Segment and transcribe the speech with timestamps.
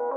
[0.00, 0.08] Hey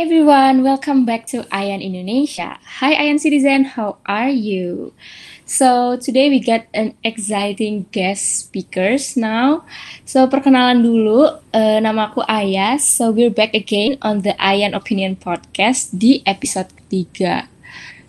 [0.00, 2.56] everyone, welcome back to Ayan Indonesia.
[2.80, 4.96] Hi Ayan citizen, how are you?
[5.44, 9.68] So today we got an exciting guest speakers now.
[10.08, 12.88] So perkenalan dulu, uh, nama aku Ayas.
[12.88, 17.51] So we're back again on the Ayan Opinion Podcast di episode ketiga.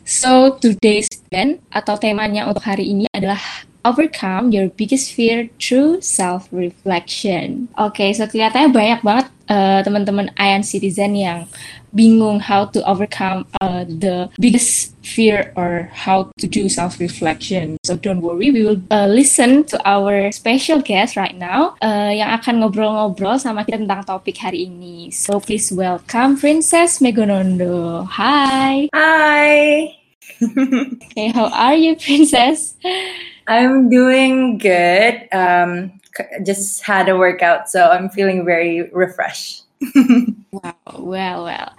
[0.04, 3.40] So today's event atau temanya untuk hari ini adalah
[3.86, 7.70] overcome your biggest fear through self-reflection.
[7.78, 11.46] Oke, okay, so kelihatannya banyak banget uh, teman-teman Ayan Citizen yang
[11.94, 17.78] bingung how to overcome uh, the biggest fear or how to do self-reflection.
[17.86, 22.34] So don't worry, we will uh, listen to our special guest right now uh, yang
[22.34, 25.14] akan ngobrol-ngobrol sama kita tentang topik hari ini.
[25.14, 28.10] So please welcome Princess Megonondo.
[28.10, 28.90] Hi.
[28.90, 30.03] Hi.
[31.06, 32.76] Okay, how are you, Princess?
[33.48, 35.28] I'm doing good.
[35.32, 36.00] Um,
[36.46, 39.64] just had a workout, so I'm feeling very refreshed.
[40.52, 41.70] wow, well, well.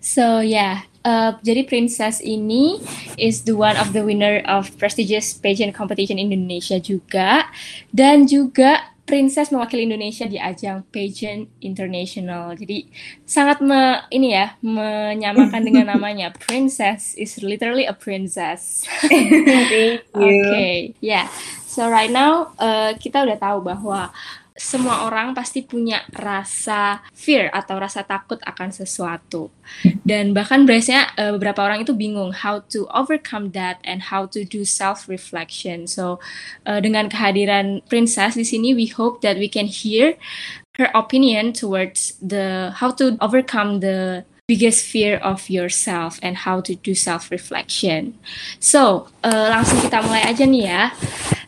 [0.00, 2.78] So yeah, uh, jadi Princess ini
[3.18, 7.50] is the one of the winner of prestigious pageant competition Indonesia juga,
[7.94, 12.58] dan juga Princess mewakili Indonesia di ajang pageant international.
[12.58, 12.90] Jadi
[13.22, 16.34] sangat me, ini ya menyamakan dengan namanya.
[16.34, 18.82] Princess is literally a princess.
[19.06, 20.02] Thank you.
[20.10, 21.22] Oke, okay, ya.
[21.22, 21.26] Yeah.
[21.70, 24.10] So right now uh, kita udah tahu bahwa
[24.56, 29.52] semua orang pasti punya rasa fear atau rasa takut akan sesuatu.
[30.02, 34.48] Dan bahkan biasanya uh, beberapa orang itu bingung how to overcome that and how to
[34.48, 35.84] do self reflection.
[35.84, 36.18] So
[36.64, 40.16] uh, dengan kehadiran Princess di sini we hope that we can hear
[40.80, 46.78] her opinion towards the how to overcome the biggest fear of yourself and how to
[46.78, 48.14] do self reflection.
[48.62, 50.94] So, uh, langsung kita mulai aja nih ya.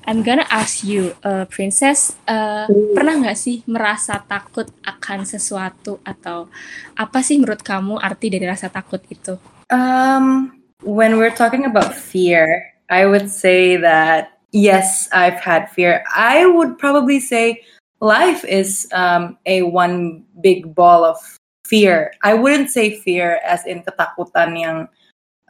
[0.09, 6.51] I'm gonna ask you, uh, Princess, uh, pernah nggak sih merasa takut akan sesuatu atau
[6.97, 9.39] apa sih menurut kamu arti dari rasa takut itu?
[9.69, 16.03] Um, when we're talking about fear, I would say that yes, I've had fear.
[16.09, 17.61] I would probably say
[18.01, 21.21] life is um, a one big ball of
[21.69, 22.17] fear.
[22.25, 24.77] I wouldn't say fear as in ketakutan yang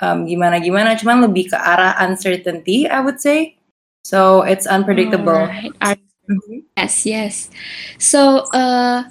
[0.02, 3.54] um, gimana-gimana, cuman lebih ke arah uncertainty, I would say.
[4.02, 5.46] So it's unpredictable.
[5.46, 5.72] Right.
[6.28, 6.58] Mm-hmm.
[6.76, 7.34] Yes, yes.
[7.96, 9.08] So uh,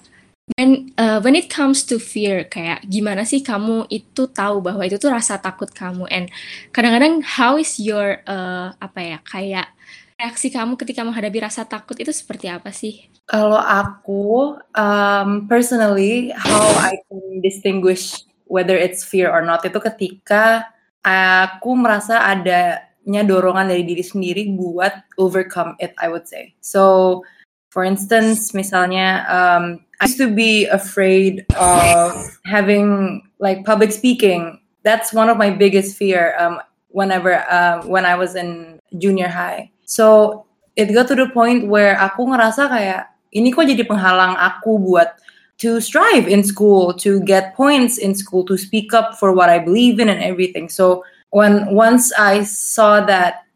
[0.56, 5.01] when uh, when it comes to fear, kayak gimana sih kamu itu tahu bahwa itu
[5.01, 6.06] tuh rasa takut kamu?
[6.13, 6.29] And
[6.72, 9.68] kadang-kadang how is your uh, apa ya kayak
[10.17, 13.05] reaksi kamu ketika menghadapi rasa takut itu seperti apa sih?
[13.29, 20.66] Kalau aku, um, personally, how I can distinguish whether it's fear or not itu ketika
[21.06, 26.57] aku merasa adanya dorongan dari diri sendiri buat overcome it, I would say.
[26.66, 27.22] So,
[27.69, 32.17] for instance, misalnya, um, I used to be afraid of
[32.50, 34.57] having like public speaking.
[34.81, 36.33] That's one of my biggest fear.
[36.41, 36.57] Um,
[36.89, 39.69] whenever uh, when I was in junior high.
[39.88, 44.78] So it got to the point where aku ngerasa kayak ini kok jadi penghalang aku
[44.78, 45.16] buat
[45.58, 49.58] to strive in school, to get points in school, to speak up for what I
[49.58, 50.70] believe in and everything.
[50.70, 53.48] So when once I saw that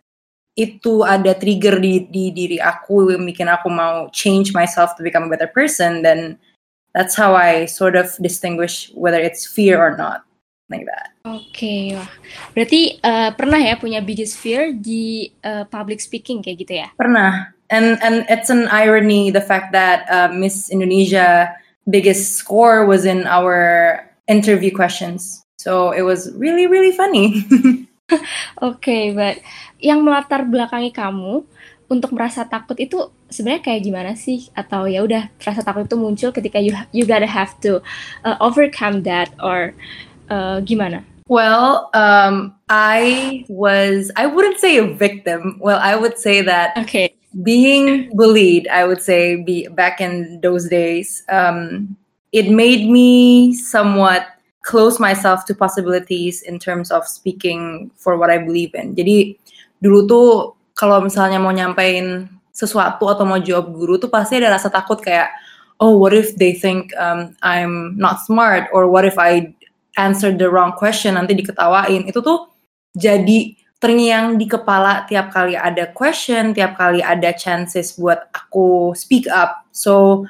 [0.57, 5.29] itu ada trigger di, di diri aku yang bikin aku mau change myself to become
[5.29, 6.39] a better person, then
[6.95, 10.25] that's how I sort of distinguish whether it's fear or not
[10.71, 11.11] like that.
[11.27, 12.09] Oke, okay, wah.
[12.55, 16.87] Berarti uh, pernah ya punya biggest fear di uh, public speaking kayak gitu ya?
[16.95, 17.53] Pernah.
[17.71, 21.51] And and it's an irony the fact that uh, Miss Indonesia
[21.87, 25.43] biggest score was in our interview questions.
[25.59, 27.45] So it was really really funny.
[28.11, 28.19] Oke,
[28.59, 29.39] okay, but
[29.79, 31.47] yang melatar belakangi kamu
[31.91, 34.47] untuk merasa takut itu sebenarnya kayak gimana sih?
[34.55, 37.79] Atau ya udah rasa takut itu muncul ketika you you gotta have to
[38.23, 39.71] uh, overcome that or
[40.31, 41.03] uh, gimana?
[41.27, 45.59] Well, um, I was, I wouldn't say a victim.
[45.59, 47.15] Well, I would say that okay.
[47.43, 51.95] being bullied, I would say, be back in those days, um,
[52.31, 54.27] it made me somewhat
[54.63, 58.95] close myself to possibilities in terms of speaking for what I believe in.
[58.95, 59.39] Jadi
[59.81, 60.29] dulu tuh
[60.75, 65.31] kalau misalnya mau nyampein sesuatu atau mau jawab guru tuh pasti ada rasa takut kayak,
[65.79, 69.55] oh, what if they think um, I'm not smart or what if I
[69.99, 72.51] answer the wrong question nanti diketawain itu tuh
[72.95, 79.25] jadi terngiang di kepala tiap kali ada question, tiap kali ada chances buat aku speak
[79.25, 79.65] up.
[79.73, 80.27] So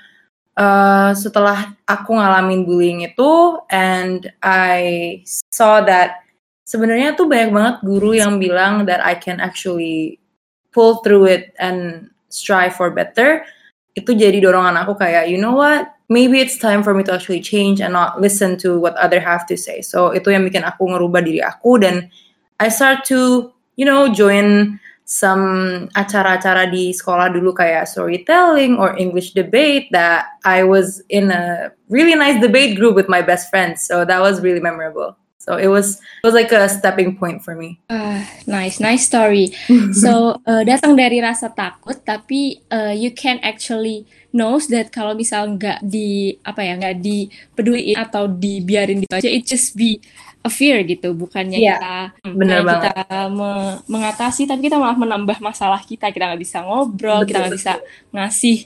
[0.56, 5.20] uh, setelah aku ngalamin bullying itu and I
[5.52, 6.24] saw that
[6.64, 10.24] sebenarnya tuh banyak banget guru yang bilang that I can actually
[10.72, 13.44] pull through it and strive for better.
[13.92, 17.40] Itu jadi dorongan aku kayak, you know what, maybe it's time for me to actually
[17.40, 19.80] change and not listen to what other have to say.
[19.80, 22.12] So itu yang bikin aku ngerubah diri aku dan
[22.60, 23.48] I start to,
[23.80, 24.76] you know, join
[25.08, 31.72] some acara-acara di sekolah dulu kayak storytelling or English debate that I was in a
[31.88, 33.88] really nice debate group with my best friends.
[33.88, 35.16] So that was really memorable.
[35.42, 37.82] So it was it was like a stepping point for me.
[37.90, 39.58] Uh, nice, nice story.
[39.98, 45.50] so uh, datang dari rasa takut, tapi uh, you can actually knows that kalau misal
[45.58, 49.98] nggak di apa ya nggak dipeduliin atau dibiarin gitu aja, it just be
[50.42, 51.96] a fear gitu, bukannya yeah, kita
[52.34, 52.98] bener banget.
[52.98, 53.52] kita me
[53.86, 56.10] mengatasi, tapi kita malah menambah masalah kita.
[56.10, 57.74] Kita nggak bisa ngobrol, betul, kita nggak bisa
[58.10, 58.58] ngasih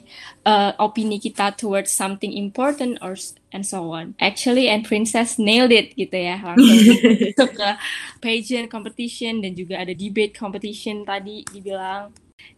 [0.48, 3.12] uh, opini kita towards something important or
[3.52, 4.16] and so on.
[4.16, 6.96] Actually, and Princess nailed it gitu ya, langsung
[7.36, 7.70] masuk ke
[8.24, 12.08] pageant competition dan juga ada debate competition tadi dibilang.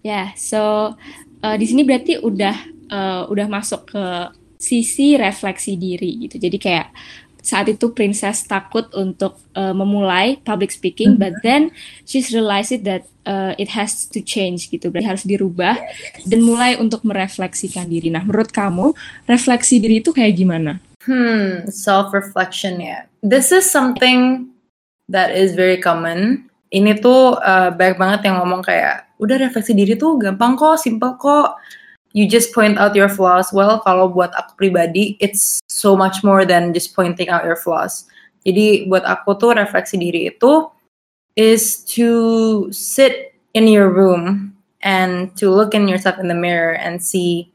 [0.06, 0.94] Ya, yeah, so
[1.42, 2.56] uh, di sini berarti udah
[2.86, 4.04] uh, udah masuk ke
[4.58, 6.38] sisi refleksi diri gitu.
[6.38, 6.90] Jadi kayak
[7.48, 11.24] saat itu princess takut untuk uh, memulai public speaking, mm -hmm.
[11.24, 11.72] but then
[12.04, 15.80] she's realized it that uh, it has to change gitu, berarti harus dirubah
[16.28, 18.12] dan mulai untuk merefleksikan diri.
[18.12, 18.92] Nah, menurut kamu
[19.24, 20.76] refleksi diri itu kayak gimana?
[21.08, 23.08] Hmm, self reflection ya.
[23.24, 24.52] This is something
[25.08, 26.52] that is very common.
[26.68, 31.16] Ini tuh uh, banyak banget yang ngomong kayak, udah refleksi diri tuh gampang kok, simple
[31.16, 31.56] kok
[32.12, 33.52] you just point out your flaws.
[33.52, 38.08] Well, kalau buat aku pribadi, it's so much more than just pointing out your flaws.
[38.46, 40.68] Jadi buat aku tuh refleksi diri itu
[41.36, 47.02] is to sit in your room and to look in yourself in the mirror and
[47.02, 47.50] see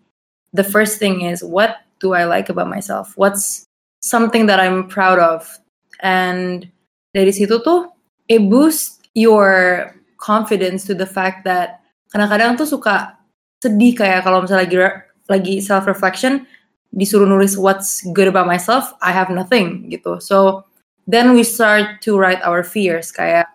[0.54, 3.16] the first thing is what do I like about myself?
[3.16, 3.66] What's
[4.04, 5.48] something that I'm proud of?
[6.04, 6.70] And
[7.16, 7.90] dari situ tuh
[8.28, 13.18] it boosts your confidence to the fact that kadang-kadang tuh suka
[13.64, 14.78] sedih kayak kalau misalnya lagi
[15.32, 16.44] lagi self reflection
[16.94, 20.22] disuruh nulis what's good about myself, I have nothing gitu.
[20.22, 20.68] So
[21.10, 23.50] then we start to write our fears kayak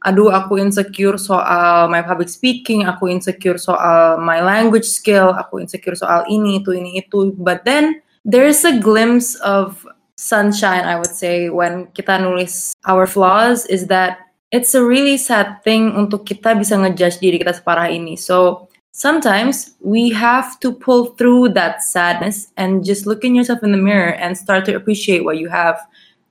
[0.00, 5.94] aduh aku insecure soal my public speaking, aku insecure soal my language skill, aku insecure
[5.94, 7.36] soal ini itu ini itu.
[7.36, 9.84] But then there's a glimpse of
[10.20, 14.20] sunshine I would say when kita nulis our flaws is that
[14.52, 18.18] it's a really sad thing untuk kita bisa ngejudge diri kita separah ini.
[18.18, 23.72] So sometimes we have to pull through that sadness and just look in yourself in
[23.72, 25.78] the mirror and start to appreciate what you have.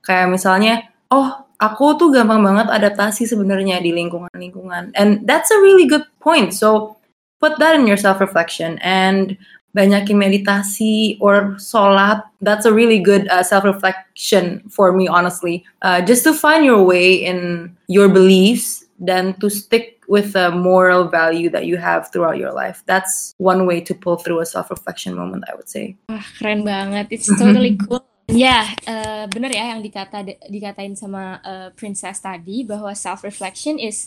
[0.04, 4.96] Kayak misalnya, oh, aku tuh gampang banget adaptasi sebenarnya di lingkungan-lingkungan.
[4.96, 6.56] And that's a really good point.
[6.56, 6.96] So
[7.40, 9.36] put that in your self-reflection and
[9.76, 12.24] banyakin meditasi or sholat.
[12.40, 15.64] That's a really good uh, self-reflection for me, honestly.
[15.82, 21.08] Uh, just to find your way in your beliefs dan to stick with a moral
[21.08, 22.82] value that you have throughout your life.
[22.86, 25.96] That's one way to pull through a self-reflection moment, I would say.
[26.08, 27.08] Wah, keren banget.
[27.10, 28.04] It's totally cool.
[28.30, 33.74] Ya, yeah, uh, benar ya yang dikata dikatain sama uh, Princess tadi bahwa self reflection
[33.74, 34.06] is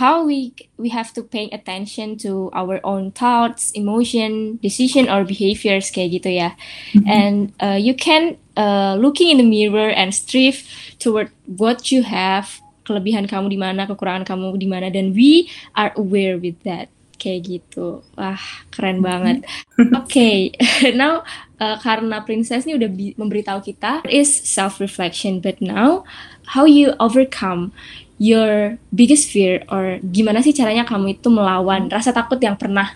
[0.00, 5.92] how we we have to pay attention to our own thoughts, emotion, decision or behaviors
[5.92, 6.56] kayak gitu ya.
[6.96, 7.08] Mm-hmm.
[7.08, 10.64] And uh, you can uh, looking in the mirror and strive
[10.96, 15.44] toward what you have kelebihan kamu di mana, kekurangan kamu di mana dan we
[15.76, 16.88] are aware with that.
[17.18, 18.00] Kayak gitu.
[18.14, 18.38] Wah,
[18.70, 19.42] keren banget.
[19.90, 20.38] Oke, okay.
[21.00, 21.26] now
[21.58, 26.06] uh, karena princess ini udah memberitahu kita is self reflection, but now
[26.54, 27.74] how you overcome
[28.22, 32.94] your biggest fear or gimana sih caranya kamu itu melawan rasa takut yang pernah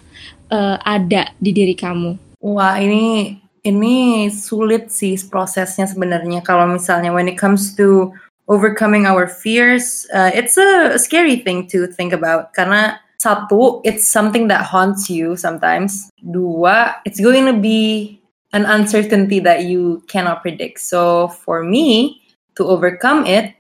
[0.50, 2.18] uh, ada di diri kamu?
[2.42, 8.10] Wah, ini ini sulit sih prosesnya sebenarnya kalau misalnya when it comes to
[8.48, 14.48] overcoming our fears, uh, it's a scary thing to think about karena satu, it's something
[14.48, 16.10] that haunts you sometimes.
[16.18, 18.18] Dua, it's going to be
[18.52, 20.80] an uncertainty that you cannot predict.
[20.80, 22.20] So for me
[22.56, 23.54] to overcome it,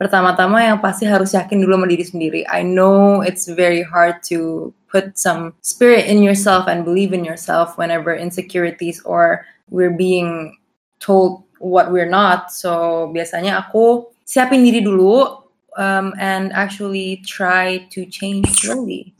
[0.00, 2.42] pertama-tama yang pasti harus yakin dulu sama diri sendiri.
[2.48, 7.76] I know it's very hard to put some spirit in yourself and believe in yourself
[7.76, 10.56] whenever insecurities or we're being
[11.04, 12.48] told what we're not.
[12.48, 15.42] So biasanya aku siapin diri dulu
[15.74, 19.10] um, and actually try to change slowly.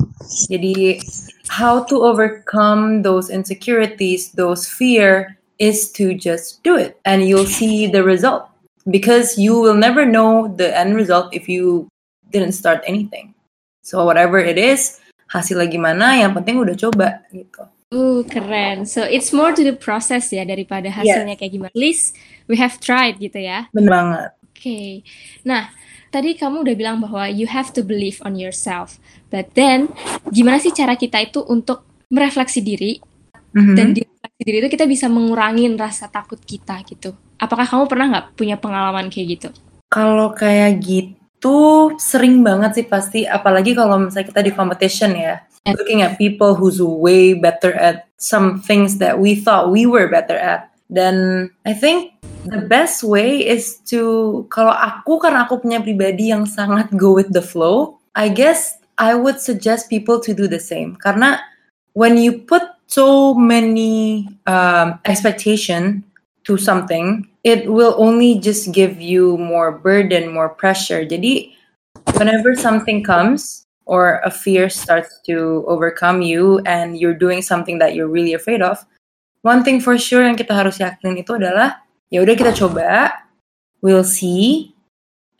[0.46, 1.02] Jadi
[1.50, 7.90] how to overcome those insecurities, those fear is to just do it and you'll see
[7.90, 8.46] the result
[8.86, 11.90] because you will never know the end result if you
[12.30, 13.34] didn't start anything.
[13.82, 15.02] So whatever it is,
[15.34, 17.66] hasilnya gimana, yang penting udah coba gitu.
[17.90, 18.86] Uh, keren.
[18.86, 21.40] So it's more to the process ya daripada hasilnya yes.
[21.42, 21.72] kayak gimana.
[21.74, 22.14] At least
[22.46, 23.66] we have tried gitu ya.
[23.74, 25.00] Bener banget okay.
[25.40, 25.72] nah
[26.10, 28.98] tadi kamu udah bilang bahwa you have to believe on yourself.
[29.30, 29.94] But then,
[30.28, 32.98] gimana sih cara kita itu untuk merefleksi diri
[33.54, 33.76] mm-hmm.
[33.78, 37.14] dan di refleksi diri itu kita bisa mengurangi rasa takut kita gitu.
[37.38, 39.48] Apakah kamu pernah nggak punya pengalaman kayak gitu?
[39.86, 45.40] Kalau kayak gitu sering banget sih pasti, apalagi kalau misalnya kita di competition ya.
[45.60, 50.34] Looking at people who's way better at some things that we thought we were better
[50.34, 50.69] at.
[50.90, 52.18] Dan I think
[52.50, 57.30] the best way is to kalau aku karena aku punya pribadi yang sangat go with
[57.30, 60.98] the flow, I guess I would suggest people to do the same.
[60.98, 61.40] Karena
[61.94, 66.02] when you put so many um, expectation
[66.44, 71.06] to something, it will only just give you more burden, more pressure.
[71.06, 71.54] Jadi,
[72.18, 77.94] whenever something comes or a fear starts to overcome you and you're doing something that
[77.94, 78.84] you're really afraid of,
[79.42, 81.80] one thing for sure yang kita harus yakin itu adalah
[82.12, 83.12] ya udah kita coba,
[83.80, 84.72] we'll see,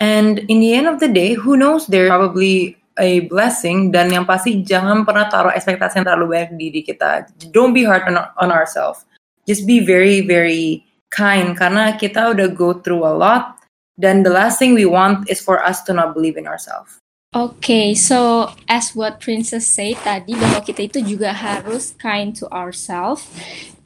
[0.00, 1.86] and in the end of the day, who knows?
[1.86, 6.68] There's probably a blessing dan yang pasti jangan pernah taruh ekspektasi yang terlalu banyak di
[6.68, 7.28] diri kita.
[7.52, 9.08] Don't be hard on, on ourselves.
[9.48, 13.58] Just be very very kind karena kita udah go through a lot
[13.98, 17.00] dan the last thing we want is for us to not believe in ourselves.
[17.30, 23.22] Okay, so as what Princess say tadi bahwa kita itu juga harus kind to ourselves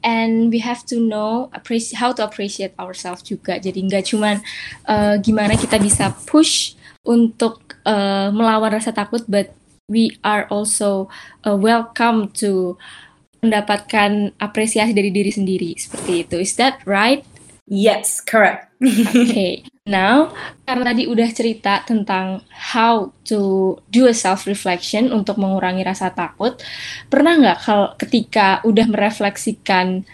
[0.05, 1.49] and we have to know
[1.97, 3.57] how to appreciate ourselves juga.
[3.57, 4.37] Jadi nggak cuman
[4.85, 9.49] uh, gimana kita bisa push untuk uh, melawan rasa takut, but
[9.89, 11.09] we are also
[11.41, 12.77] uh, welcome to
[13.41, 16.37] mendapatkan apresiasi dari diri sendiri seperti itu.
[16.41, 17.25] Is that right?
[17.65, 18.69] Yes, correct.
[19.25, 20.29] okay, now
[20.69, 26.61] karena tadi udah cerita tentang how to do a self reflection untuk mengurangi rasa takut,
[27.09, 30.05] pernah nggak kalau ketika udah merefleksikan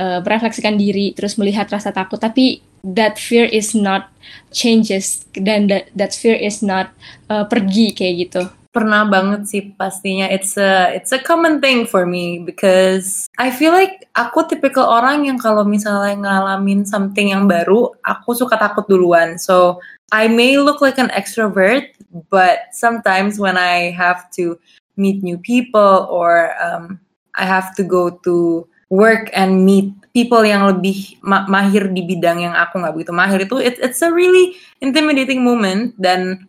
[0.00, 4.08] uh, merefleksikan diri terus melihat rasa takut, tapi that fear is not
[4.48, 6.88] changes dan that, that fear is not
[7.28, 8.48] uh, pergi kayak gitu.
[8.74, 10.26] Pernah banget sih pastinya.
[10.26, 15.30] It's a it's a common thing for me because I feel like aku tipikal orang
[15.30, 19.38] yang kalau misalnya ngalamin something yang baru, aku suka takut duluan.
[19.38, 19.78] So
[20.10, 21.94] I may look like an extrovert,
[22.34, 24.58] but sometimes when I have to
[24.98, 26.98] meet new people or um,
[27.38, 32.46] I have to go to work and meet people yang lebih ma mahir di bidang
[32.46, 36.46] yang aku nggak begitu mahir itu it's it's a really intimidating moment dan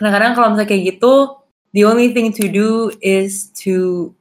[0.00, 1.12] kadang-kadang kalau misalnya kayak gitu
[1.72, 4.14] the only thing to do is to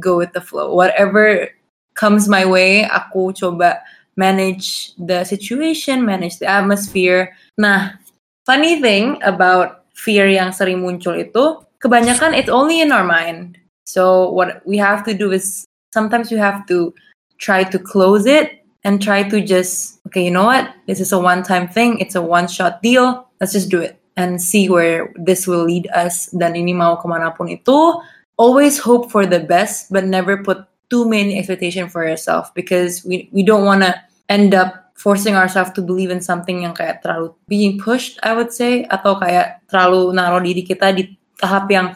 [0.00, 0.74] go with the flow.
[0.74, 1.48] Whatever
[1.94, 3.82] comes my way aku coba
[4.14, 7.34] manage the situation manage the atmosphere.
[7.58, 7.98] Nah
[8.46, 13.58] funny thing about fear yang sering muncul itu kebanyakan it's only in our mind.
[13.88, 16.94] So what we have to do is sometimes you have to
[17.42, 20.70] try to close it and try to just okay you know what?
[20.86, 21.98] This is a one time thing.
[21.98, 23.26] It's a one shot deal.
[23.42, 27.54] Let's just do it and see where this will lead us dan ini mau kemanapun
[27.54, 28.02] itu
[28.34, 33.30] always hope for the best but never put too many expectation for yourself because we
[33.30, 33.94] we don't want to
[34.26, 38.50] end up forcing ourselves to believe in something yang kayak terlalu being pushed I would
[38.50, 41.94] say atau kayak terlalu naruh diri kita di tahap yang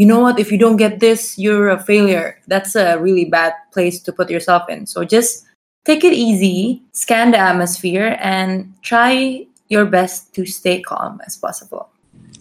[0.00, 2.40] you know what, if you don't get this, you're a failure.
[2.48, 4.86] That's a really bad place to put yourself in.
[4.86, 5.44] So just
[5.84, 11.88] take it easy, scan the atmosphere, and try your best to stay calm as possible.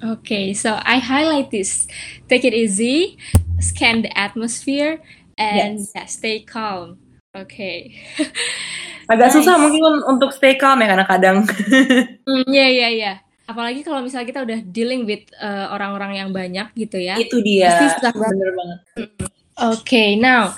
[0.01, 1.87] Okay, so I highlight this.
[2.27, 3.21] Take it easy,
[3.61, 4.99] scan the atmosphere,
[5.37, 5.91] and yes.
[5.95, 6.97] yeah, stay calm.
[7.31, 7.93] Okay.
[9.11, 9.35] Agak nice.
[9.37, 11.45] susah mungkin untuk stay calm ya kadang-kadang.
[12.27, 13.17] mm, yeah, yeah, yeah.
[13.49, 17.41] apalagi kalau misalnya kita udah dealing with orang eh, orang-orang yang banyak gitu ya itu
[17.41, 20.53] dia pasti susah banget bener banget oke okay, now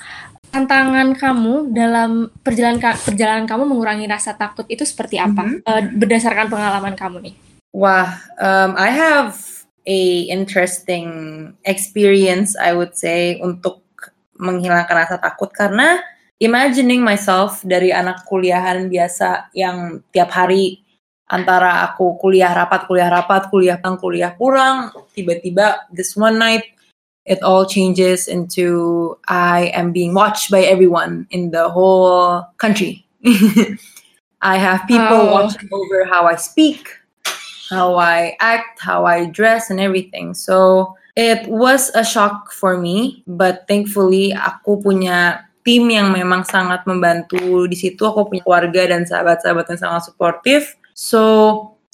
[0.52, 5.48] tantangan kamu dalam perjalanan perjalanan kamu mengurangi rasa takut itu seperti apa?
[5.48, 5.68] Mm -hmm.
[5.68, 7.36] uh, berdasarkan pengalaman kamu nih.
[7.72, 9.40] Wah um, I have
[9.88, 11.08] a interesting
[11.64, 13.82] experience I would say untuk
[14.42, 15.54] menghilangkan rasa takut.
[15.56, 16.02] Karena
[16.42, 20.82] imagining myself dari anak kuliahan biasa yang tiap hari
[21.32, 24.78] antara aku kuliah rapat kuliah rapat kuliah pulang kuliah pulang
[25.16, 26.76] tiba-tiba this one night
[27.26, 33.06] it all changes into I am being watched by everyone in the whole country.
[34.42, 35.32] I have people oh.
[35.32, 36.90] watching over how I speak,
[37.70, 40.34] how I act, how I dress, and everything.
[40.34, 46.90] So it was a shock for me, but thankfully aku punya tim yang memang sangat
[46.90, 48.02] membantu di situ.
[48.02, 51.22] Aku punya keluarga dan sahabat-sahabat yang sangat suportif So,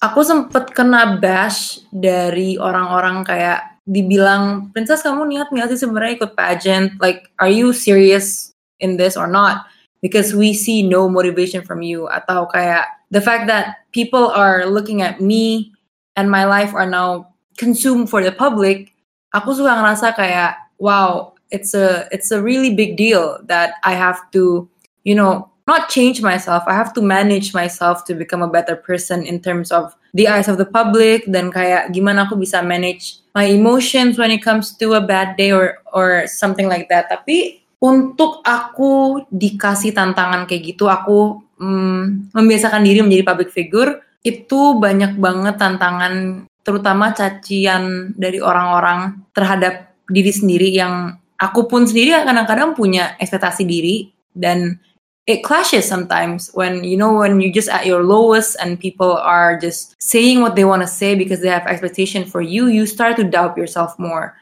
[0.02, 6.32] aku sempet kena bash dari orang-orang kayak dibilang, Princess kamu niat nggak sih sebenarnya ikut
[6.36, 6.92] pageant?
[7.00, 8.52] Like, are you serious
[8.84, 9.66] in this or not?
[10.04, 12.06] Because we see no motivation from you.
[12.12, 15.72] Atau kayak the fact that people are looking at me
[16.20, 18.94] and my life are now consumed for the public,
[19.34, 24.20] aku suka ngerasa kayak wow, it's a it's a really big deal that I have
[24.38, 24.70] to,
[25.08, 26.64] you know, not change myself.
[26.66, 30.48] I have to manage myself to become a better person in terms of the eyes
[30.48, 34.96] of the public dan kayak gimana aku bisa manage my emotions when it comes to
[34.96, 37.12] a bad day or or something like that.
[37.12, 44.80] Tapi untuk aku dikasih tantangan kayak gitu, aku mm, membiasakan diri menjadi public figure itu
[44.80, 52.76] banyak banget tantangan terutama cacian dari orang-orang terhadap diri sendiri yang aku pun sendiri kadang-kadang
[52.76, 54.82] punya ekspektasi diri dan
[55.28, 59.60] it clashes sometimes when you know when you just at your lowest and people are
[59.60, 63.20] just saying what they want to say because they have expectation for you you start
[63.20, 64.34] to doubt yourself more.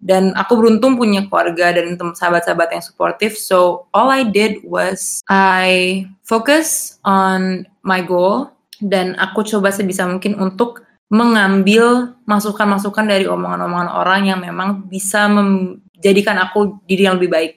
[0.00, 6.08] Dan aku beruntung punya keluarga dan sahabat-sahabat yang supportive so all I did was I
[6.24, 8.48] focus on my goal
[8.80, 16.40] dan aku coba sebisa mungkin untuk mengambil masukan-masukan dari omongan-omongan orang yang memang bisa menjadikan
[16.40, 17.52] aku diri yang lebih baik.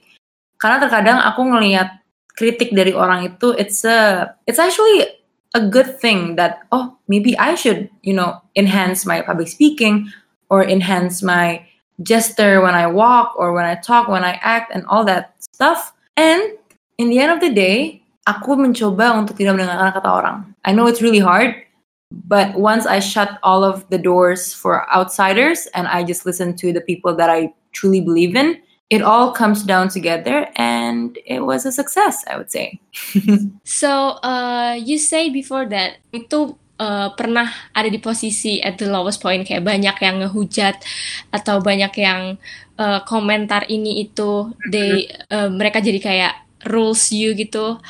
[0.60, 2.02] Karena terkadang aku ngelihat
[2.34, 5.06] kritik dari orang itu it's a it's actually
[5.54, 10.10] a good thing that oh maybe I should you know enhance my public speaking
[10.50, 11.66] or enhance my
[12.02, 15.94] gesture when I walk or when I talk, when I act and all that stuff.
[16.18, 16.42] And
[16.98, 20.38] in the end of the day, aku mencoba untuk tidak mendengarkan kata orang.
[20.66, 21.54] I know it's really hard,
[22.10, 26.74] but once I shut all of the doors for outsiders and I just listen to
[26.74, 28.58] the people that I truly believe in,
[28.94, 32.78] it all comes down together and it was a success, I would say.
[33.66, 39.18] so, uh, you say before that itu uh, pernah ada di posisi at the lowest
[39.18, 40.78] point kayak banyak yang ngehujat
[41.34, 42.38] atau banyak yang
[42.78, 46.34] uh, komentar ini itu they uh, mereka jadi kayak
[46.70, 47.82] rules you gitu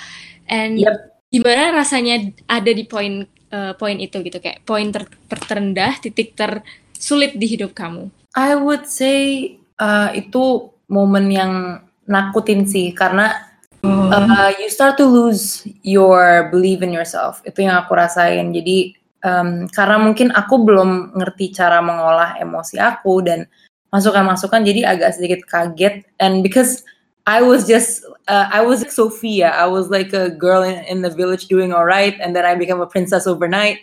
[0.48, 1.20] and yep.
[1.28, 7.36] gimana rasanya ada di poin uh, poin itu gitu kayak poin ter terendah titik tersulit
[7.36, 14.72] di hidup kamu I would say uh, itu momen yang nakutin sih karena Uh, you
[14.72, 17.44] start to lose your belief in yourself.
[17.44, 18.56] Itu yang aku rasain.
[18.56, 18.96] Jadi
[19.28, 23.44] um, karena mungkin aku belum ngerti cara mengolah emosi aku dan
[23.92, 26.08] masukan-masukan, jadi agak sedikit kaget.
[26.24, 26.88] And because
[27.28, 29.52] I was just uh, I was like Sophia.
[29.52, 32.56] I was like a girl in, in the village doing all right, and then I
[32.56, 33.80] became a princess overnight.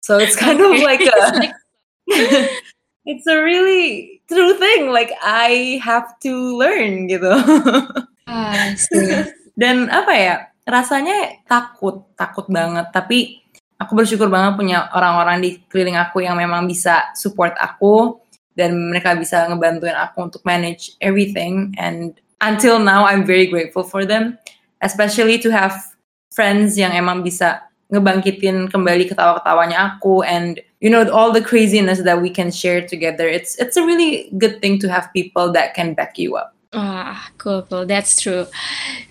[0.00, 1.52] So it's kind of like a
[3.04, 4.88] it's a really true thing.
[4.88, 7.32] Like I have to learn gitu.
[8.24, 8.72] Ah,
[9.60, 13.42] dan apa ya rasanya takut takut banget tapi
[13.76, 18.22] aku bersyukur banget punya orang-orang di keliling aku yang memang bisa support aku
[18.54, 24.06] dan mereka bisa ngebantuin aku untuk manage everything and until now I'm very grateful for
[24.06, 24.38] them
[24.80, 25.74] especially to have
[26.30, 32.20] friends yang emang bisa ngebangkitin kembali ketawa-ketawanya aku and you know all the craziness that
[32.20, 35.94] we can share together it's it's a really good thing to have people that can
[35.94, 37.84] back you up Ah, cool, cool.
[37.84, 38.48] That's true.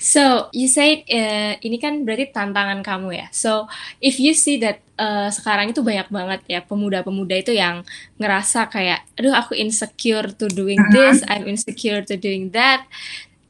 [0.02, 3.28] So you said uh, ini kan berarti tantangan kamu ya.
[3.30, 3.70] So
[4.02, 7.86] if you see that uh, sekarang itu banyak banget ya pemuda-pemuda itu yang
[8.18, 11.14] ngerasa kayak, aduh aku insecure to doing uh-huh.
[11.14, 12.90] this, I'm insecure to doing that.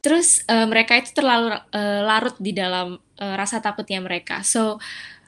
[0.04, 4.44] Terus uh, mereka itu terlalu uh, larut di dalam uh, rasa takutnya mereka.
[4.44, 4.76] So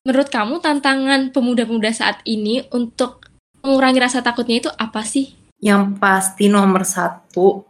[0.05, 3.25] menurut kamu tantangan pemuda-pemuda saat ini untuk
[3.64, 5.33] mengurangi rasa takutnya itu apa sih?
[5.64, 7.64] Yang pasti nomor satu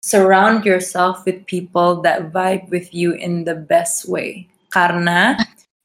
[0.00, 4.48] surround yourself with people that vibe with you in the best way.
[4.72, 5.36] Karena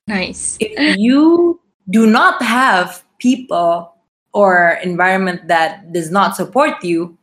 [0.07, 0.55] nice.
[0.63, 1.59] if you
[1.91, 3.91] do not have people
[4.31, 7.19] or environment that does not support you,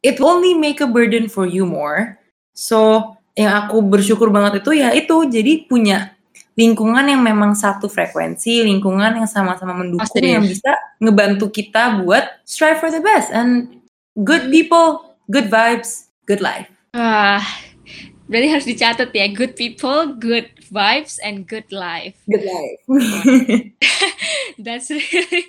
[0.00, 2.16] it only make a burden for you more.
[2.56, 6.11] So, yang aku bersyukur banget itu ya itu jadi punya
[6.52, 12.44] lingkungan yang memang satu frekuensi, lingkungan yang sama-sama mendukung Pasti yang bisa ngebantu kita buat
[12.44, 13.80] strive for the best and
[14.20, 16.68] good people, good vibes, good life.
[16.92, 17.42] Ah, uh,
[18.28, 22.16] berarti harus dicatat ya, good people, good vibes, and good life.
[22.28, 22.80] Good life.
[24.64, 25.48] That's really,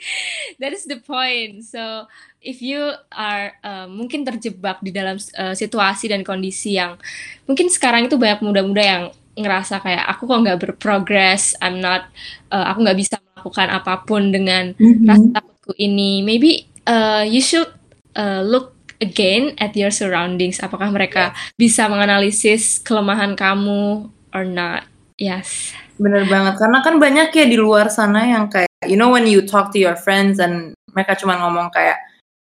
[0.60, 1.64] that is the point.
[1.68, 2.08] So
[2.44, 7.00] if you are uh, mungkin terjebak di dalam uh, situasi dan kondisi yang
[7.48, 12.10] mungkin sekarang itu banyak muda-muda yang ngerasa kayak aku kok nggak berprogres, I'm not,
[12.54, 15.06] uh, aku nggak bisa melakukan apa pun dengan mm -hmm.
[15.10, 16.22] rasa takutku ini.
[16.22, 17.70] Maybe uh, you should
[18.14, 20.64] uh, look again at your surroundings.
[20.64, 24.88] Apakah mereka bisa menganalisis kelemahan kamu or not?
[25.20, 25.76] Yes.
[26.00, 26.58] Bener banget.
[26.58, 29.80] Karena kan banyak ya di luar sana yang kayak, you know when you talk to
[29.80, 32.02] your friends and mereka cuma ngomong kayak,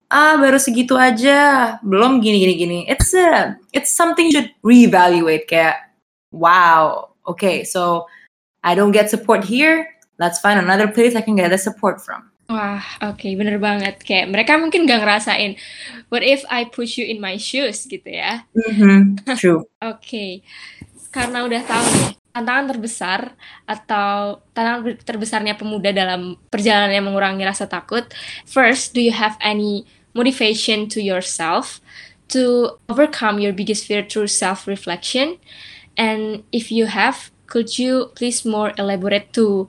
[0.08, 2.78] ah baru segitu aja, belum gini gini gini.
[2.88, 5.83] It's a, it's something you should reevaluate kayak,
[6.34, 8.10] wow, okay, so
[8.66, 9.86] I don't get support here.
[10.18, 12.34] Let's find another place I can get the support from.
[12.50, 14.04] Wah, oke, bener banget.
[14.04, 15.56] Kayak mereka mungkin gak ngerasain,
[16.12, 18.44] what if I push you in my shoes gitu ya.
[18.52, 19.64] Mhm, true.
[19.80, 20.44] Oke,
[21.08, 23.20] karena udah tahu nih, tantangan terbesar
[23.64, 28.04] atau tantangan terbesarnya pemuda dalam perjalanannya mengurangi rasa takut.
[28.44, 31.80] First, do you have any motivation to yourself
[32.28, 35.40] to overcome your biggest fear through self-reflection?
[35.96, 39.68] And if you have, could you please more elaborate to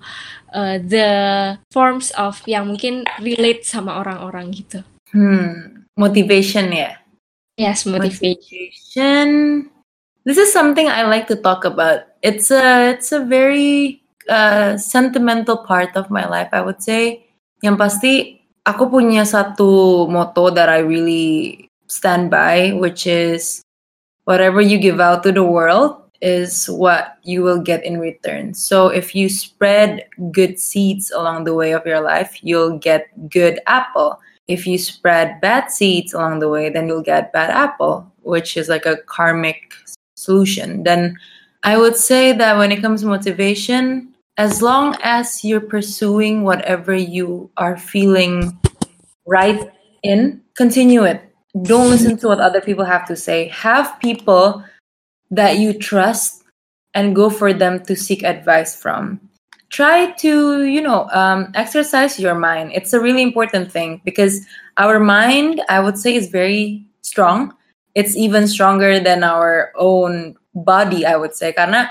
[0.54, 1.08] uh, the
[1.72, 4.82] forms of yang mungkin relate sama orang-orang gitu?
[5.14, 6.98] Hmm, motivation ya.
[7.56, 8.36] Yes, motivation.
[8.36, 9.28] Motivation.
[10.26, 12.10] This is something I like to talk about.
[12.26, 17.30] It's a it's a very uh, sentimental part of my life, I would say.
[17.62, 18.14] Yang pasti
[18.66, 23.62] aku punya satu motto that I really stand by, which is
[24.26, 28.54] whatever you give out to the world, is what you will get in return.
[28.54, 33.60] So if you spread good seeds along the way of your life, you'll get good
[33.67, 34.19] apple.
[34.47, 38.69] If you spread bad seeds along the way, then you'll get bad apple, which is
[38.69, 39.73] like a karmic
[40.15, 40.84] solution.
[40.84, 41.17] Then
[41.63, 46.93] I would say that when it comes to motivation, as long as you're pursuing whatever
[46.93, 48.58] you are feeling
[49.25, 49.71] right
[50.04, 51.21] in, continue it.
[51.63, 53.47] Don't listen to what other people have to say.
[53.47, 54.63] Have people
[55.32, 56.44] that you trust
[56.94, 59.20] and go for them to seek advice from.
[59.70, 62.72] Try to, you know, um, exercise your mind.
[62.74, 64.46] It's a really important thing because
[64.78, 67.54] our mind, I would say, is very strong.
[67.96, 71.52] It's even stronger than our own body, I would say.
[71.52, 71.90] Karena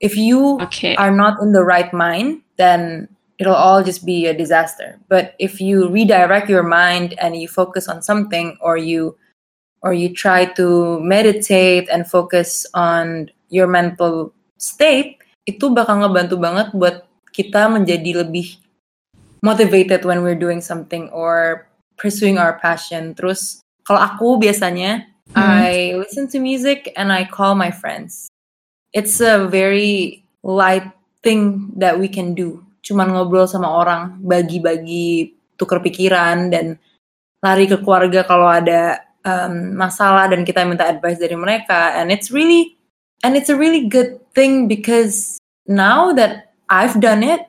[0.00, 0.94] if you Okay.
[0.96, 3.08] are not in the right mind, then
[3.38, 4.98] it'll all just be a disaster.
[5.08, 9.16] But if you redirect your mind and you focus on something or you
[9.80, 16.68] or you try to meditate and focus on your mental state, itu bakal ngebantu banget
[16.74, 18.58] buat kita menjadi lebih
[19.44, 21.68] motivated when we're doing something or
[22.00, 23.12] pursuing our passion.
[23.14, 25.42] Terus kalau aku biasanya Hmm.
[25.42, 28.30] I listen to music and I call my friends.
[28.94, 30.86] It's a very light
[31.22, 32.62] thing that we can do.
[32.86, 36.78] Cuman ngobrol sama orang, bagi-bagi tuker pikiran dan
[37.42, 41.98] lari ke keluarga kalau ada um, masalah dan kita minta advice dari mereka.
[41.98, 42.78] And it's really
[43.26, 47.42] and it's a really good thing because now that I've done it,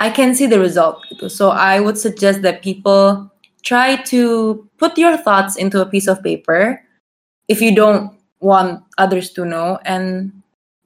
[0.00, 1.04] I can see the result.
[1.12, 1.28] gitu.
[1.28, 3.28] So I would suggest that people
[3.62, 6.80] try to put your thoughts into a piece of paper
[7.50, 10.30] if you don't want others to know and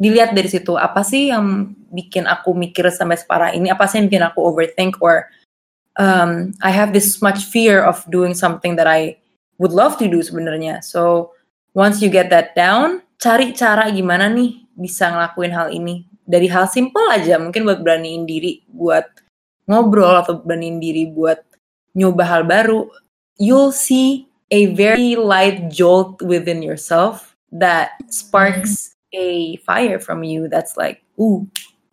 [0.01, 4.09] dilihat dari situ apa sih yang bikin aku mikir sampai separah ini apa sih yang
[4.09, 5.29] bikin aku overthink or
[6.01, 9.22] um, I have this much fear of doing something that I
[9.63, 10.83] would love to do sebenarnya.
[10.83, 11.31] So
[11.79, 16.11] once you get that down cari cara gimana nih bisa ngelakuin hal ini.
[16.27, 19.07] Dari hal simple aja mungkin buat beraniin diri buat
[19.71, 21.39] ngobrol atau beraniin diri buat
[21.95, 22.89] nyoba hal baru
[23.39, 30.77] you'll see a very light jolt within yourself that sparks a fire from you that's
[30.77, 31.45] like ooh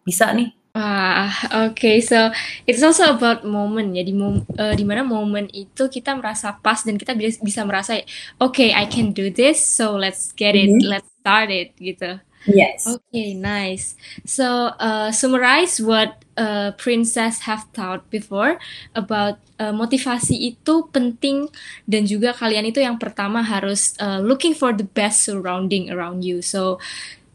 [0.08, 1.28] bisa nih Wah,
[1.68, 2.00] oke.
[2.00, 2.32] So
[2.64, 4.04] it's also about moment ya.
[4.08, 8.00] Di mom, eh, di mana momen itu kita merasa pas dan kita bisa, bisa merasa,
[8.40, 10.88] oke, I can do this, so let's get it, Mhm.
[10.88, 12.24] let's start it, gitu.
[12.48, 14.00] yes Okay, nice.
[14.24, 18.56] So, uh, summarize what uh, Princess have thought before
[18.96, 21.52] about uh, motivasi itu penting
[21.84, 26.40] dan juga kalian itu yang pertama harus uh, looking for the best surrounding around you.
[26.40, 26.80] So,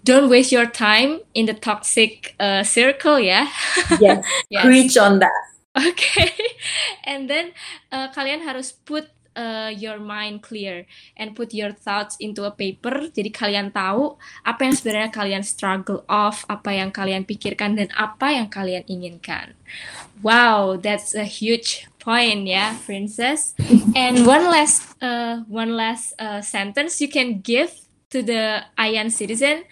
[0.04, 3.48] don't waste your time in the toxic uh, circle, ya.
[4.00, 4.20] yes
[4.52, 4.64] Yes.
[4.64, 6.30] preach on that Okay.
[7.10, 7.50] And then
[7.90, 10.86] uh, kalian harus put uh, your mind clear
[11.18, 13.10] and put your thoughts into a paper.
[13.10, 14.14] Jadi kalian tahu
[14.46, 19.58] apa yang sebenarnya kalian struggle of, apa yang kalian pikirkan dan apa yang kalian inginkan.
[20.22, 23.58] Wow, that's a huge point ya, Princess.
[23.98, 27.83] And one last uh, one last uh, sentence you can give
[28.14, 29.66] to the Ayan citizen.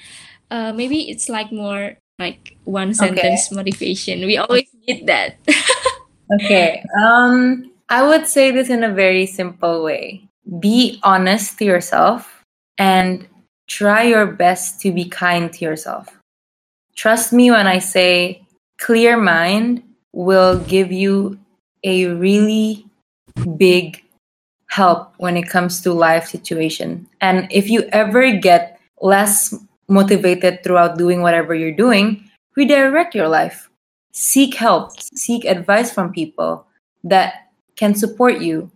[0.51, 4.27] Uh, maybe it's like more like one sentence motivation.
[4.27, 5.39] We always need that.
[6.33, 6.83] Okay.
[6.99, 10.25] Um, I would say this in a very simple way.
[10.61, 12.43] Be honest to yourself
[12.79, 13.29] and
[13.69, 16.09] try your best to be kind to yourself.
[16.97, 18.41] Trust me when I say
[18.79, 21.39] clear mind will give you
[21.85, 22.87] a really
[23.59, 24.03] big
[24.73, 27.07] help when it comes to life situation.
[27.21, 29.53] And if you ever get less
[29.89, 32.25] motivated throughout doing whatever you're doing,
[32.57, 33.69] redirect your life
[34.13, 36.67] seek help, seek advice from people
[37.05, 38.71] that can support you.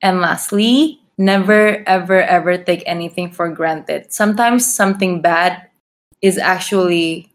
[0.00, 4.12] And lastly, never, ever, ever take anything for granted.
[4.12, 5.68] Sometimes something bad
[6.22, 7.30] is actually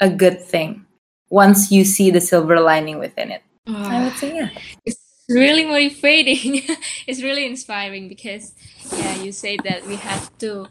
[0.00, 0.86] a good thing
[1.30, 3.42] once you see the silver lining within it.
[3.66, 4.50] Oh, I would say yeah.
[4.84, 6.62] It's really motivating.
[7.06, 8.54] it's really inspiring because
[8.92, 10.68] yeah, you say that we have to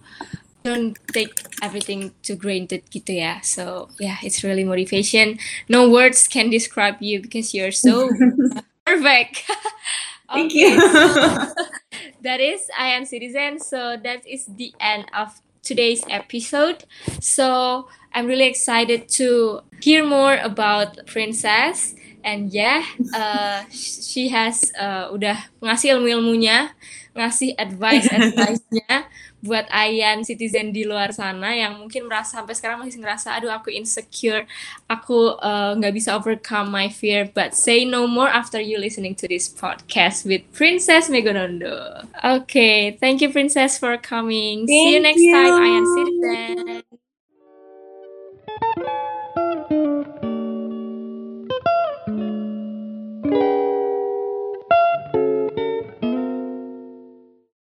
[0.64, 3.44] don't take everything to granted gitu ya.
[3.44, 5.38] So yeah, it's really motivation.
[5.68, 8.10] No words can describe you because you're so
[8.86, 9.44] perfect.
[10.32, 10.80] Thank you.
[12.24, 13.60] that is I am citizen.
[13.60, 16.86] So that is the end of today's episode.
[17.20, 21.96] So I'm really excited to hear more about Princess.
[22.24, 26.72] And yeah, uh, she has uh, udah ngasih ilmu-ilmunya,
[27.14, 29.12] ngasih advice advice-nya
[29.44, 33.76] buat Ayan citizen di luar sana yang mungkin merasa sampai sekarang masih ngerasa aduh aku
[33.76, 34.48] insecure
[34.88, 39.12] aku uh, nggak uh, bisa overcome my fear but say no more after you listening
[39.12, 42.08] to this podcast with Princess Megonondo.
[42.24, 44.64] Okay thank you Princess for coming.
[44.64, 45.36] Thank see you next you.
[45.36, 46.88] time Ayan citizen
[53.24, 53.73] Música